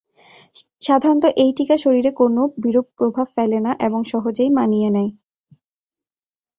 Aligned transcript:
সাধারণত 0.81 1.25
এই 1.43 1.51
টীকা 1.57 1.75
শরীরে 1.77 2.11
কোনো 2.21 2.41
বিরূপ 2.63 2.87
প্রভাব 2.97 3.27
ফেলে 3.35 3.59
না 3.65 3.71
এবং 3.87 3.99
সহজেই 4.11 4.51
মানিয়ে 4.57 4.89
নেয়। 4.95 5.11